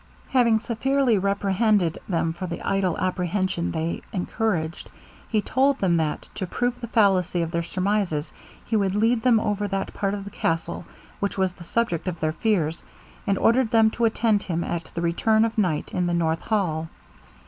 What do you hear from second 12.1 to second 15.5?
their fears, and ordered them to attend him at the return